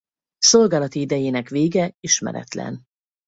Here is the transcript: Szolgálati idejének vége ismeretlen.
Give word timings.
Szolgálati 0.37 0.99
idejének 0.99 1.49
vége 1.49 1.91
ismeretlen. 1.99 2.85